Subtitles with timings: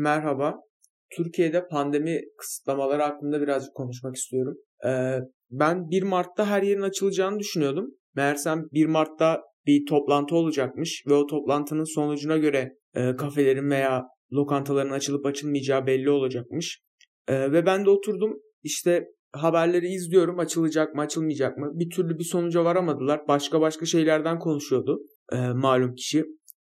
[0.00, 0.60] Merhaba.
[1.16, 4.56] Türkiye'de pandemi kısıtlamaları hakkında birazcık konuşmak istiyorum.
[4.86, 5.18] Ee,
[5.50, 7.86] ben 1 Mart'ta her yerin açılacağını düşünüyordum.
[8.14, 14.90] Meğersem 1 Mart'ta bir toplantı olacakmış ve o toplantının sonucuna göre e, kafelerin veya lokantaların
[14.90, 16.80] açılıp açılmayacağı belli olacakmış.
[17.28, 22.24] E, ve ben de oturdum işte haberleri izliyorum açılacak mı açılmayacak mı bir türlü bir
[22.24, 23.28] sonuca varamadılar.
[23.28, 25.00] Başka başka şeylerden konuşuyordu
[25.32, 26.24] e, malum kişi.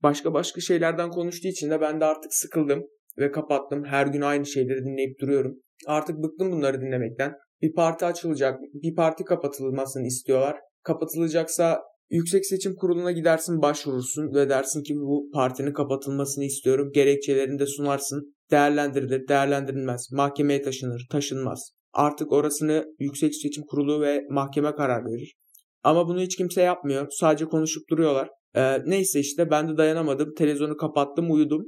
[0.04, 2.84] Başka başka şeylerden konuştuğu için de ben de artık sıkıldım
[3.20, 3.84] ve kapattım.
[3.84, 5.60] Her gün aynı şeyleri dinleyip duruyorum.
[5.88, 7.34] Artık bıktım bunları dinlemekten.
[7.62, 10.58] Bir parti açılacak, bir parti kapatılmasını istiyorlar.
[10.84, 16.92] Kapatılacaksa Yüksek Seçim Kurulu'na gidersin başvurursun ve dersin ki bu partinin kapatılmasını istiyorum.
[16.94, 18.36] Gerekçelerini de sunarsın.
[18.52, 20.12] Değerlendirilir, değerlendirilmez.
[20.12, 21.72] Mahkemeye taşınır, taşınmaz.
[21.94, 25.36] Artık orasını Yüksek Seçim Kurulu ve mahkeme karar verir.
[25.84, 27.08] Ama bunu hiç kimse yapmıyor.
[27.12, 28.30] Sadece konuşup duruyorlar.
[28.56, 30.34] Ee, neyse işte ben de dayanamadım.
[30.38, 31.64] Televizyonu kapattım uyudum.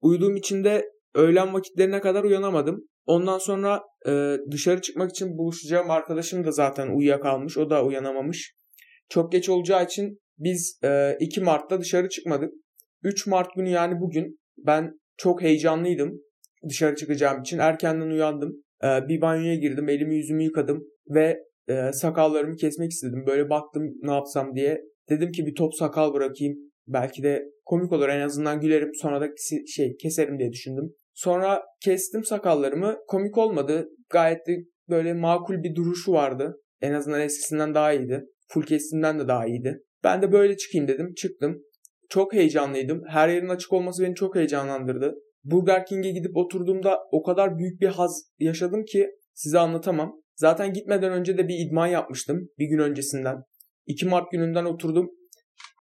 [0.00, 0.84] Uyuduğum için de
[1.18, 2.88] öğlen vakitlerine kadar uyanamadım.
[3.06, 7.58] Ondan sonra e, dışarı çıkmak için buluşacağım arkadaşım da zaten uyuyakalmış.
[7.58, 8.54] O da uyanamamış.
[9.08, 12.52] Çok geç olacağı için biz e, 2 Mart'ta dışarı çıkmadık.
[13.02, 16.20] 3 Mart günü yani bugün ben çok heyecanlıydım
[16.68, 17.58] dışarı çıkacağım için.
[17.58, 18.64] Erkenden uyandım.
[18.84, 19.88] E, bir banyoya girdim.
[19.88, 20.84] Elimi yüzümü yıkadım.
[21.14, 21.38] Ve
[21.68, 23.24] e, sakallarımı kesmek istedim.
[23.26, 24.80] Böyle baktım ne yapsam diye.
[25.10, 26.58] Dedim ki bir top sakal bırakayım.
[26.86, 29.28] Belki de komik olur en azından gülerim sonra da
[29.66, 30.94] şey keserim diye düşündüm.
[31.18, 32.96] Sonra kestim sakallarımı.
[33.06, 33.88] Komik olmadı.
[34.10, 34.56] Gayet de
[34.88, 36.60] böyle makul bir duruşu vardı.
[36.80, 38.24] En azından eskisinden daha iyiydi.
[38.48, 39.82] Full kestiğimden de daha iyiydi.
[40.04, 41.14] Ben de böyle çıkayım dedim.
[41.14, 41.62] Çıktım.
[42.08, 43.02] Çok heyecanlıydım.
[43.08, 45.14] Her yerin açık olması beni çok heyecanlandırdı.
[45.44, 50.22] Burger King'e gidip oturduğumda o kadar büyük bir haz yaşadım ki size anlatamam.
[50.36, 53.36] Zaten gitmeden önce de bir idman yapmıştım bir gün öncesinden.
[53.86, 55.10] 2 Mart gününden oturdum.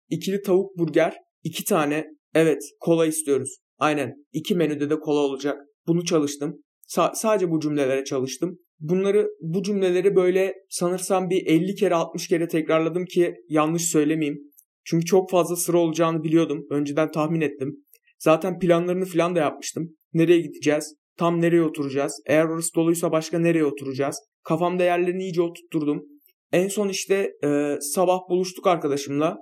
[0.10, 3.67] İkili tavuk burger, iki tane evet kola istiyoruz.
[3.78, 5.62] Aynen iki menüde de kola olacak.
[5.88, 6.64] Bunu çalıştım.
[6.88, 8.60] Sa- sadece bu cümlelere çalıştım.
[8.80, 14.40] Bunları bu cümleleri böyle sanırsam bir 50 kere 60 kere tekrarladım ki yanlış söylemeyeyim.
[14.86, 16.66] Çünkü çok fazla sıra olacağını biliyordum.
[16.72, 17.76] Önceden tahmin ettim.
[18.20, 19.96] Zaten planlarını falan da yapmıştım.
[20.14, 20.96] Nereye gideceğiz?
[21.18, 22.22] Tam nereye oturacağız?
[22.26, 24.20] Eğer orası doluysa başka nereye oturacağız?
[24.44, 26.04] Kafamda yerlerini iyice oturtturdum.
[26.52, 29.38] En son işte e, sabah buluştuk arkadaşımla.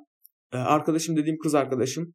[0.54, 2.14] E, arkadaşım dediğim kız arkadaşım.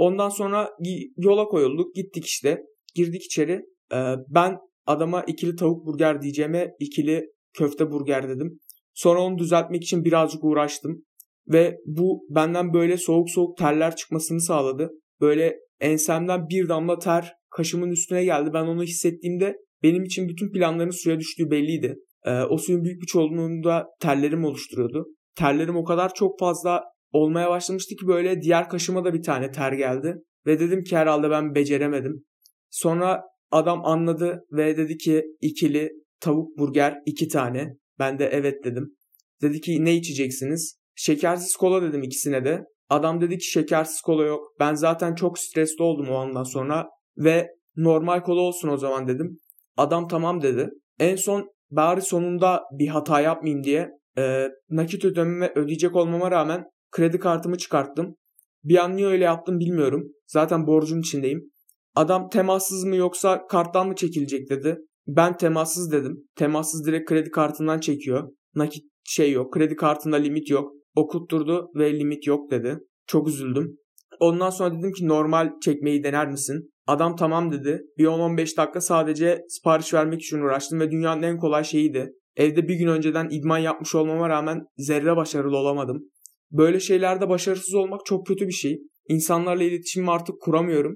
[0.00, 0.70] Ondan sonra
[1.16, 1.94] yola koyulduk.
[1.94, 2.62] Gittik işte.
[2.94, 3.52] Girdik içeri.
[3.92, 8.58] E, ben adama ikili tavuk burger diyeceğime ikili köfte burger dedim.
[8.94, 11.04] Sonra onu düzeltmek için birazcık uğraştım.
[11.48, 14.90] Ve bu benden böyle soğuk soğuk terler çıkmasını sağladı.
[15.20, 18.50] Böyle ensemden bir damla ter kaşımın üstüne geldi.
[18.54, 21.96] Ben onu hissettiğimde benim için bütün planların suya düştüğü belliydi.
[22.24, 25.06] Ee, o suyun büyük bir çoğunluğunda terlerim oluşturuyordu.
[25.34, 29.72] Terlerim o kadar çok fazla olmaya başlamıştı ki böyle diğer kaşıma da bir tane ter
[29.72, 30.16] geldi.
[30.46, 32.24] Ve dedim ki herhalde ben beceremedim.
[32.70, 35.90] Sonra adam anladı ve dedi ki ikili
[36.20, 37.76] tavuk burger iki tane.
[37.98, 38.96] Ben de evet dedim.
[39.42, 40.76] Dedi ki ne içeceksiniz?
[40.94, 42.64] Şekersiz kola dedim ikisine de.
[42.88, 44.40] Adam dedi ki şekersiz kola yok.
[44.60, 46.86] Ben zaten çok stresli oldum o andan sonra.
[47.16, 49.38] Ve normal kola olsun o zaman dedim.
[49.76, 50.70] Adam tamam dedi.
[50.98, 57.18] En son bari sonunda bir hata yapmayayım diye e, nakit ödememe ödeyecek olmama rağmen kredi
[57.18, 58.16] kartımı çıkarttım.
[58.64, 60.04] Bir an niye öyle yaptım bilmiyorum.
[60.26, 61.50] Zaten borcun içindeyim.
[61.94, 64.78] Adam temassız mı yoksa karttan mı çekilecek dedi.
[65.06, 66.28] Ben temassız dedim.
[66.36, 68.28] Temassız direkt kredi kartından çekiyor.
[68.54, 69.52] Nakit şey yok.
[69.52, 70.72] Kredi kartında limit yok.
[70.94, 72.78] Okutturdu ve limit yok dedi.
[73.06, 73.76] Çok üzüldüm.
[74.20, 76.70] Ondan sonra dedim ki normal çekmeyi dener misin?
[76.86, 77.82] Adam tamam dedi.
[77.98, 82.12] Bir 10-15 dakika sadece sipariş vermek için uğraştım ve dünyanın en kolay şeyiydi.
[82.36, 86.02] Evde bir gün önceden idman yapmış olmama rağmen zerre başarılı olamadım.
[86.52, 88.78] Böyle şeylerde başarısız olmak çok kötü bir şey.
[89.08, 90.94] İnsanlarla iletişimimi artık kuramıyorum.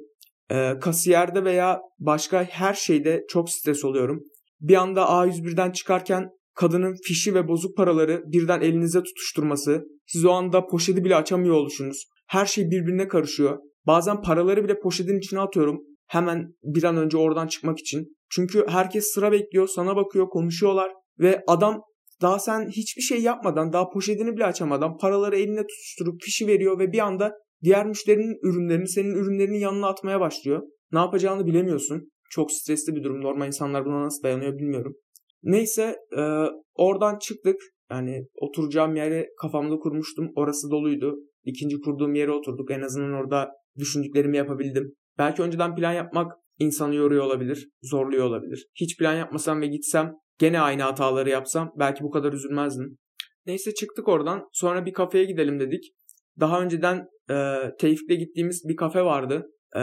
[0.50, 4.22] Ee, kasiyerde veya başka her şeyde çok stres oluyorum.
[4.60, 10.66] Bir anda A101'den çıkarken kadının fişi ve bozuk paraları birden elinize tutuşturması, siz o anda
[10.66, 12.04] poşeti bile açamıyor oluşunuz.
[12.26, 13.58] Her şey birbirine karışıyor.
[13.86, 15.80] Bazen paraları bile poşetin içine atıyorum.
[16.06, 18.16] Hemen bir an önce oradan çıkmak için.
[18.30, 21.82] Çünkü herkes sıra bekliyor, sana bakıyor, konuşuyorlar ve adam
[22.24, 26.92] daha sen hiçbir şey yapmadan, daha poşetini bile açamadan paraları eline tutuşturup fişi veriyor ve
[26.92, 27.32] bir anda
[27.62, 30.62] diğer müşterinin ürünlerini senin ürünlerinin yanına atmaya başlıyor.
[30.92, 32.10] Ne yapacağını bilemiyorsun.
[32.30, 33.20] Çok stresli bir durum.
[33.20, 34.94] Normal insanlar buna nasıl dayanıyor bilmiyorum.
[35.42, 36.22] Neyse e,
[36.74, 37.56] oradan çıktık.
[37.90, 40.30] Yani oturacağım yeri kafamda kurmuştum.
[40.36, 41.16] Orası doluydu.
[41.44, 42.70] İkinci kurduğum yere oturduk.
[42.70, 44.92] En azından orada düşündüklerimi yapabildim.
[45.18, 48.66] Belki önceden plan yapmak insanı yoruyor olabilir, zorluyor olabilir.
[48.74, 52.98] Hiç plan yapmasam ve gitsem gene aynı hataları yapsam belki bu kadar üzülmezdim.
[53.46, 54.48] Neyse çıktık oradan.
[54.52, 55.84] Sonra bir kafeye gidelim dedik.
[56.40, 57.34] Daha önceden e,
[57.78, 59.46] Tevfik'le gittiğimiz bir kafe vardı.
[59.76, 59.80] E,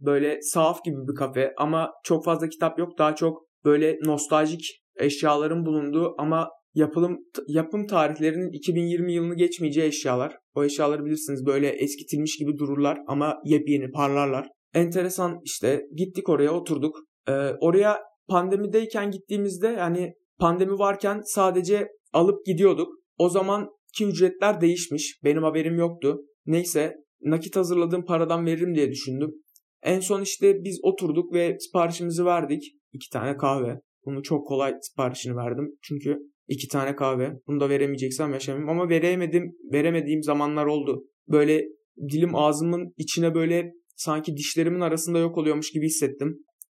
[0.00, 2.98] Böyle sahaf gibi bir kafe ama çok fazla kitap yok.
[2.98, 4.60] Daha çok böyle nostaljik
[4.96, 7.18] eşyaların bulunduğu ama yapılım
[7.48, 10.36] yapım tarihlerinin 2020 yılını geçmeyeceği eşyalar.
[10.54, 14.48] O eşyaları bilirsiniz böyle eskitilmiş gibi dururlar ama yepyeni parlarlar.
[14.74, 16.96] Enteresan işte gittik oraya oturduk.
[17.28, 17.98] Ee, oraya
[18.28, 22.88] pandemideyken gittiğimizde yani pandemi varken sadece alıp gidiyorduk.
[23.18, 25.20] O zaman ki ücretler değişmiş.
[25.24, 26.20] Benim haberim yoktu.
[26.46, 29.34] Neyse nakit hazırladığım paradan veririm diye düşündüm.
[29.82, 32.62] En son işte biz oturduk ve siparişimizi verdik.
[32.92, 33.80] İki tane kahve.
[34.04, 35.78] Bunu çok kolay siparişini verdim.
[35.82, 37.32] Çünkü iki tane kahve.
[37.46, 38.70] Bunu da veremeyeceksem yaşamayayım.
[38.70, 41.04] Ama veremedim, veremediğim zamanlar oldu.
[41.28, 41.64] Böyle
[42.12, 46.38] dilim ağzımın içine böyle sanki dişlerimin arasında yok oluyormuş gibi hissettim.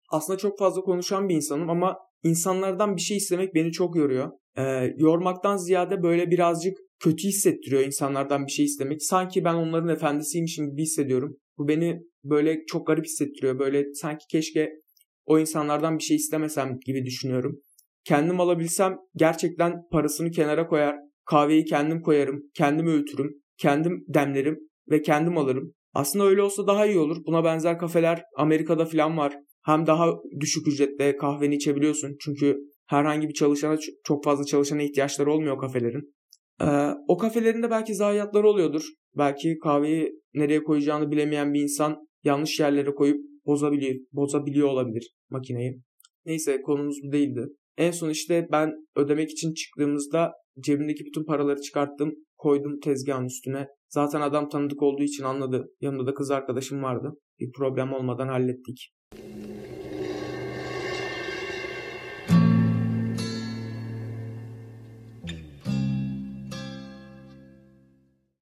[0.09, 4.31] Aslında çok fazla konuşan bir insanım ama insanlardan bir şey istemek beni çok yoruyor.
[4.57, 9.03] Ee, yormaktan ziyade böyle birazcık kötü hissettiriyor insanlardan bir şey istemek.
[9.03, 11.37] Sanki ben onların efendisiymişim gibi hissediyorum.
[11.57, 13.59] Bu beni böyle çok garip hissettiriyor.
[13.59, 14.73] Böyle sanki keşke
[15.25, 17.59] o insanlardan bir şey istemesem gibi düşünüyorum.
[18.03, 20.95] Kendim alabilsem gerçekten parasını kenara koyar,
[21.25, 24.59] kahveyi kendim koyarım, kendim öğütürüm, kendim demlerim
[24.91, 25.73] ve kendim alırım.
[25.93, 27.17] Aslında öyle olsa daha iyi olur.
[27.27, 29.39] Buna benzer kafeler Amerika'da falan var.
[29.69, 32.15] Hem daha düşük ücretle kahveni içebiliyorsun.
[32.19, 32.57] Çünkü
[32.87, 36.13] herhangi bir çalışana çok fazla çalışana ihtiyaçları olmuyor kafelerin.
[36.61, 36.65] Ee,
[37.07, 38.83] o kafelerin de belki zayiatları oluyordur.
[39.17, 45.81] Belki kahveyi nereye koyacağını bilemeyen bir insan yanlış yerlere koyup bozabiliyor, bozabiliyor olabilir makineyi.
[46.25, 47.47] Neyse konumuz bu değildi.
[47.77, 53.67] En son işte ben ödemek için çıktığımızda cebimdeki bütün paraları çıkarttım, koydum tezgahın üstüne.
[53.89, 55.71] Zaten adam tanıdık olduğu için anladı.
[55.81, 57.13] Yanımda da kız arkadaşım vardı.
[57.39, 58.89] Bir problem olmadan hallettik.